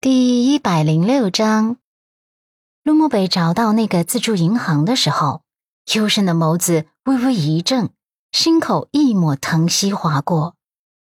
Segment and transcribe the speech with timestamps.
[0.00, 1.78] 第一百零六章，
[2.84, 5.42] 陆慕北找到那个自助银行的时候，
[5.92, 7.88] 幽深的眸子微微一怔，
[8.30, 10.54] 心口一抹疼惜划过。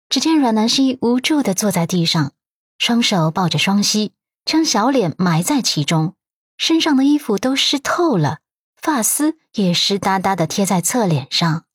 [0.08, 2.32] 只见阮南希无助的坐在地上，
[2.76, 4.14] 双手抱着双膝，
[4.44, 6.16] 将小脸埋在其中，
[6.58, 8.40] 身上的衣服都湿透了，
[8.76, 11.66] 发丝也湿哒哒的贴在侧脸上，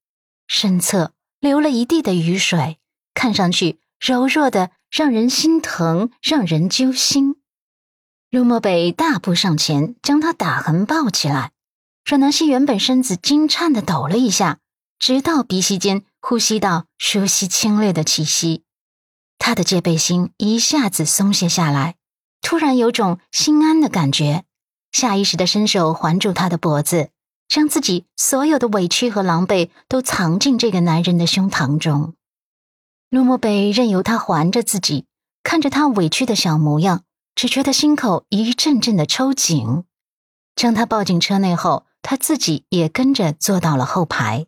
[0.46, 2.80] 身侧流了一地的雨水，
[3.14, 4.72] 看上去柔弱的。
[4.90, 7.36] 让人心疼，让人揪心。
[8.30, 11.52] 陆漠北大步上前，将他打横抱起来。
[12.06, 14.60] 阮南希原本身子惊颤的抖了一下，
[14.98, 18.64] 直到鼻息间呼吸到熟悉清冽的气息，
[19.38, 21.96] 他的戒备心一下子松懈下来，
[22.42, 24.46] 突然有种心安的感觉，
[24.94, 27.10] 下意识的伸手环住他的脖子，
[27.50, 32.14] 将自己所有的委屈和狼狈都藏进这个男人的胸膛中。
[33.10, 35.06] 陆漠北任由他环着自己，
[35.42, 37.04] 看着他委屈的小模样，
[37.36, 39.86] 只觉得心口一阵阵的抽紧。
[40.56, 44.48] 将他抱进车内后，他自己也跟着坐到了后排。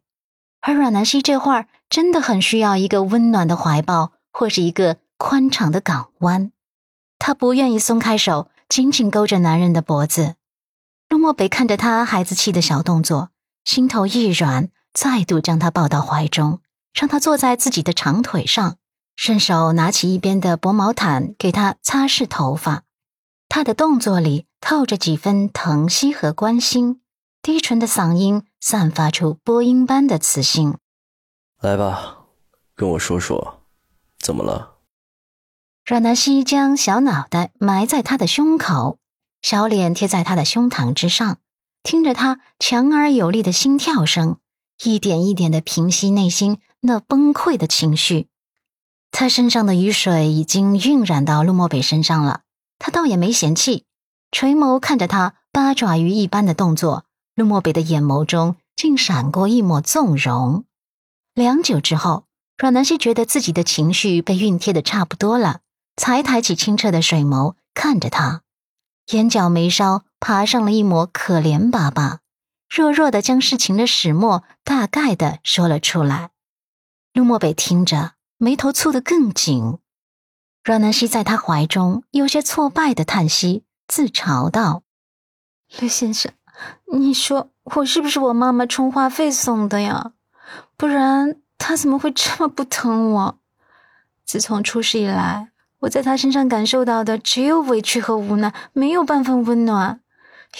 [0.59, 6.51] 而阮南希这会儿真的很需要一个温暖的怀抱，或是一个宽敞的港湾。
[7.17, 10.35] 他不愿意松开手，紧紧勾着男人的脖子。
[11.07, 13.29] 陆漠北看着他孩子气的小动作，
[13.63, 16.59] 心头一软，再度将他抱到怀中。
[16.93, 18.77] 让他坐在自己的长腿上，
[19.15, 22.83] 顺手拿起一边的薄毛毯给他擦拭头发。
[23.47, 27.01] 他的动作里透着几分疼惜和关心，
[27.41, 30.77] 低沉的嗓音散发出播音般的磁性。
[31.61, 32.25] 来吧，
[32.75, 33.61] 跟我说说，
[34.19, 34.75] 怎么了？
[35.85, 38.99] 阮南希将小脑袋埋在他的胸口，
[39.41, 41.39] 小脸贴在他的胸膛之上，
[41.81, 44.37] 听着他强而有力的心跳声，
[44.83, 46.59] 一点一点的平息内心。
[46.81, 48.27] 那崩溃的情绪，
[49.11, 52.41] 他身上的雨水已经晕染到陆漠北身上了。
[52.77, 53.83] 他倒也没嫌弃，
[54.31, 57.03] 垂眸看着他八爪鱼一般的动作，
[57.35, 60.63] 陆漠北的眼眸中竟闪过一抹纵容。
[61.33, 62.23] 良久之后，
[62.57, 65.59] 阮南希觉得自己的情绪被熨贴的差不多了，
[65.97, 68.43] 才抬起清澈的水眸看着他，
[69.11, 72.19] 眼角眉梢爬上了一抹可怜巴巴，
[72.69, 76.29] 弱弱的将事情的始末大概的说了出来。
[77.19, 79.77] 陆漠北听着，眉头蹙得更紧。
[80.63, 84.83] 阮南希在他怀中有些挫败的叹息，自嘲道
[85.81, 86.31] ：“陆先生，
[86.93, 90.13] 你说我是不是我妈妈充话费送的呀？
[90.77, 93.39] 不然她怎么会这么不疼我？
[94.23, 99.99] 自从出事以来，我在她身上感受到的只有委屈和无奈，没有半分温暖。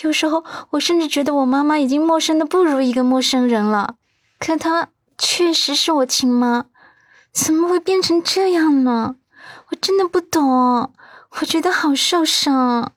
[0.03, 3.96] 有时候，我甚至觉得我妈妈已经陌生的不如一个陌生人了。
[4.38, 4.90] 可她……”
[5.22, 6.66] 确实是我亲妈，
[7.34, 9.18] 怎么会变成这样呢？
[9.69, 12.94] 我真的不懂，我觉得好受伤。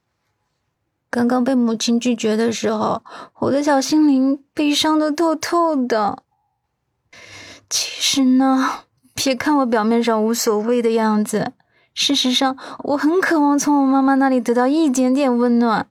[1.10, 3.02] 刚刚被母亲拒绝的时候，
[3.40, 6.22] 我的小心灵悲伤的透透的。
[7.68, 11.52] 其实呢，别看我表面上无所谓的样子，
[11.92, 15.88] 事实上我很渴望从我妈妈那里得到一点点温暖，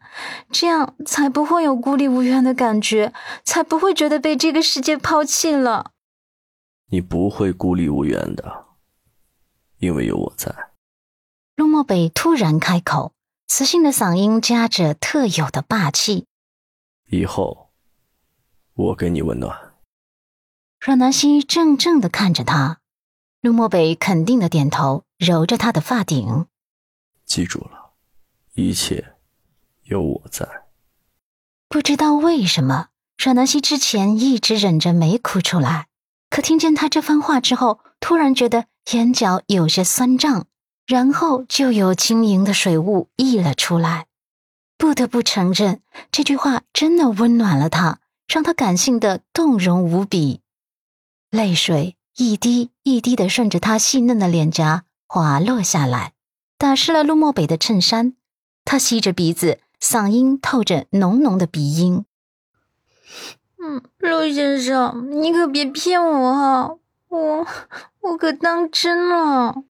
[0.49, 3.11] 这样才不会有孤立无援的感觉，
[3.43, 5.91] 才不会觉得被这个世界抛弃了。
[6.91, 8.65] 你不会孤立无援的，
[9.77, 10.53] 因为有我在。
[11.55, 13.13] 陆漠北突然开口，
[13.47, 16.27] 磁性的嗓音夹着特有的霸气。
[17.07, 17.71] 以后，
[18.73, 19.73] 我给你温暖。
[20.81, 22.81] 阮南希怔怔的看着他，
[23.39, 26.47] 陆漠北肯定的点头，揉着他的发顶。
[27.25, 27.93] 记住了，
[28.55, 29.15] 一切
[29.83, 30.45] 有我在。
[31.69, 35.87] 不知道为什么，阮南希之前一直忍着没哭出来。
[36.31, 40.47] 可听见他这番话之后，突然觉得眼角有些酸胀，
[40.87, 44.07] 然后就有轻盈的水雾溢了出来。
[44.77, 50.39] 不得不承认，这句话真的温暖了他，让他感性的动容无比。
[51.29, 56.13] 泪水一滴一滴的顺着他细嫩的脸颊滑落下来，
[56.57, 58.13] 打湿了陆漠北的衬衫。
[58.63, 62.05] 他吸着鼻子，嗓音透着浓浓的鼻音。
[63.63, 66.77] 嗯，陆先生，你可别骗我哈，
[67.09, 67.47] 我
[67.99, 69.63] 我可当真了。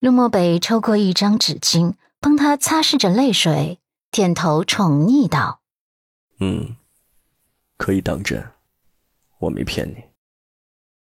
[0.00, 3.78] 陆漠北抽过一张纸巾，帮他擦拭着泪水，
[4.10, 5.60] 点头宠溺道
[6.40, 6.76] ：“嗯，
[7.76, 8.52] 可以当真，
[9.40, 10.04] 我没骗你。”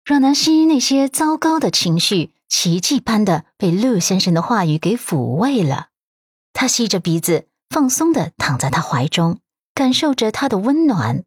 [0.04, 5.90] 阮南希那些糟糕的情绪，奇迹般的被陆先生的话语给抚慰了。
[6.54, 9.42] 他吸着鼻子，放松的躺在他怀中，
[9.76, 11.24] 感受着他的温暖。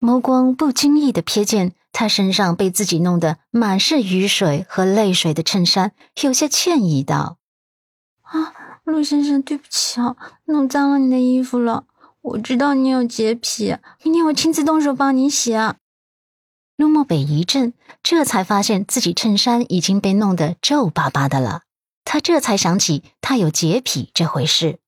[0.00, 5.92] 眸光不经意的瞥见他身上被自己弄得满是雨水和泪水的衬衫，
[6.22, 7.36] 有些歉意道
[8.22, 8.54] ：“啊，
[8.84, 10.16] 陆先生，对不起啊，
[10.46, 11.84] 弄脏了你的衣服了。
[12.22, 15.76] 我知道你有洁癖，明天我亲自动手帮你洗啊。
[16.76, 21.62] 陆漠北一震，这才发现自己衬衫已经被弄得皱巴巴的了。
[22.04, 24.78] 他这才想起他有洁癖这回事。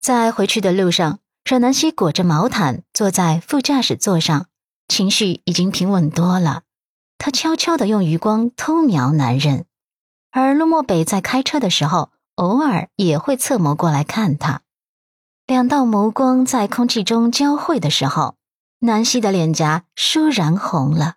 [0.00, 4.46] 在回去的路上，阮南希裹着毛毯坐在副驾驶座上，
[4.88, 6.62] 情绪已经平稳多了。
[7.18, 9.66] 她悄悄地用余光偷瞄男人，
[10.30, 14.62] 而陆漠北在开车的时候，偶尔也会侧眸过来看他。
[15.46, 18.36] 两道眸光在空气中交汇的时候。
[18.80, 21.16] 南希的脸颊倏然红了，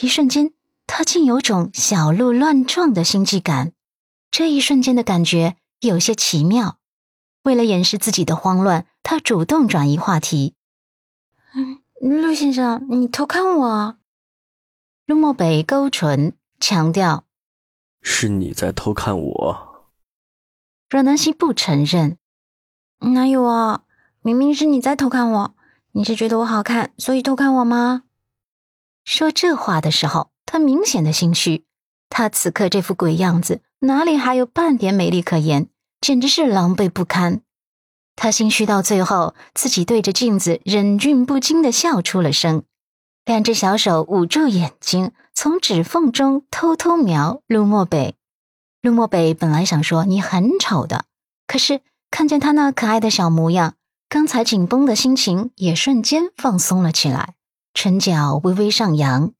[0.00, 0.52] 一瞬间，
[0.86, 3.72] 她竟有种小鹿乱撞的心悸感。
[4.30, 6.77] 这一瞬间的感觉有些奇妙。
[7.48, 10.54] 为了掩饰自己的慌乱，他主动转移话题
[11.56, 11.80] ：“嗯，
[12.20, 13.96] 陆先生，你偷看我？”
[15.06, 17.24] 陆漠北勾唇，强调
[18.02, 19.88] ：“是你在偷看我。”
[20.90, 22.18] 阮南希不承认
[23.14, 23.84] ：“哪有啊？
[24.20, 25.54] 明明是你在偷看我。”
[25.92, 28.02] 你是觉得我好看，所以偷看我吗？
[29.04, 31.64] 说这话的时候，他明显的心虚。
[32.10, 35.70] 他此刻这副鬼样子，哪里还有半点美丽可言？
[36.00, 37.42] 简直是狼狈不堪。
[38.16, 42.64] 他心虚到最后，自己对着镜子忍俊不禁的笑出了声，
[43.24, 48.16] 两只小手捂住眼睛，从指缝中偷偷瞄陆漠北。
[48.82, 51.04] 陆漠北本来想说你很丑的，
[51.46, 51.80] 可是
[52.10, 53.74] 看见他那可爱的小模样。
[54.08, 57.34] 刚才紧绷的心情也瞬间放松了起来，
[57.74, 59.32] 唇角微微上扬。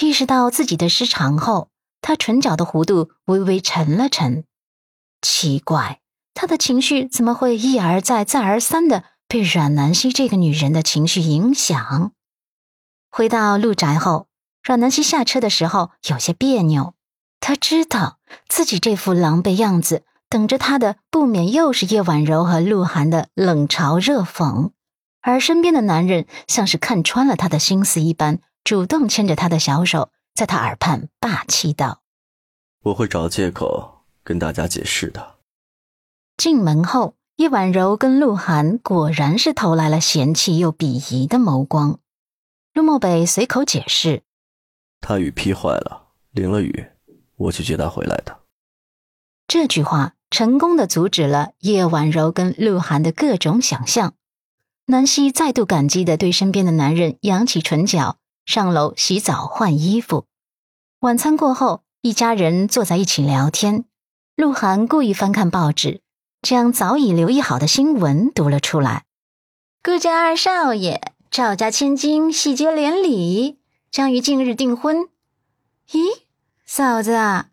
[0.00, 1.68] 意识到自己的失常后，
[2.02, 4.44] 他唇角的弧度微微沉了沉。
[5.22, 6.00] 奇怪，
[6.34, 12.12] 他的情绪怎么会一而再、再而三的被阮南希这个女人的情绪影响？
[13.10, 14.28] 回到陆宅后，
[14.62, 16.94] 阮南希下车的时候有些别扭。
[17.40, 18.18] 他知道
[18.48, 20.04] 自己这副狼狈样子。
[20.30, 24.70] 等着他的不免又是叶婉柔和鹿晗的冷嘲热讽，
[25.22, 32.02] 而身边的男人像是看穿了他的心思一般，主动牵着他的小手，在他耳畔霸气道
[32.84, 35.38] ：“我会找借口跟大家解释的。”
[36.36, 41.98] 进门后，叶婉柔跟鹿晗果然是投来了嫌弃又鄙夷的眸光。
[42.74, 44.22] 陆漠北随口解释
[45.00, 46.86] ：“他雨披坏了，淋了雨，
[47.36, 48.40] 我去接他回来的。”
[49.48, 50.14] 这句话。
[50.32, 54.14] 成功的阻止了叶婉柔跟鹿晗的各种想象。
[54.86, 60.26] 南希再度感激的对身边的男人扬起唇角，上楼洗澡换衣服。
[61.00, 63.86] 晚餐过后，一家人坐在一起聊天。
[64.36, 66.00] 鹿晗故意翻看报纸，
[66.42, 69.04] 将早已留意好的新闻读了出来：
[69.82, 73.58] 顾家二少爷、赵家千金喜结连理，
[73.90, 75.08] 将于近日订婚。
[75.90, 76.22] 咦，
[76.64, 77.46] 嫂子。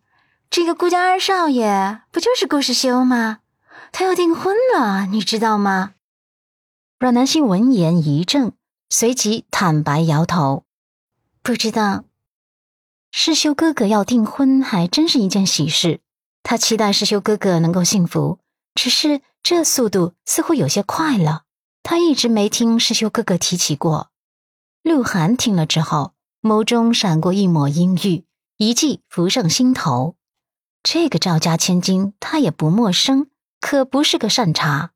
[0.50, 3.40] 这个顾家二少爷不就是顾世修吗？
[3.92, 5.96] 他要订婚了，你知道吗？
[7.00, 8.54] 阮南希闻言一怔，
[8.90, 10.64] 随即坦白摇头
[11.44, 12.06] ：“不知道。”
[13.12, 16.00] 世修哥哥要订婚，还真是一件喜事。
[16.44, 18.39] 他期待世修哥哥能够幸福，
[18.74, 21.44] 只是这速度似乎有些快了。
[21.84, 24.12] 他一直没听世修哥哥提起过。
[24.84, 28.25] 鹿晗听了之后，眸中闪过一抹阴郁，
[28.57, 30.16] 一记浮上心头。
[30.84, 33.28] 这个赵家千金，他也不陌生，
[33.60, 34.92] 可不是个善茬。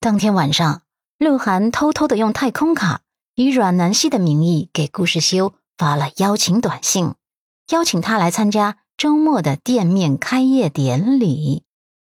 [0.00, 0.82] 当天晚上，
[1.18, 3.02] 鹿晗偷偷的用太空卡，
[3.36, 7.14] 以阮南希的名义给顾世修发了邀请短信，
[7.70, 11.64] 邀请他来参加周末的店面开业典礼。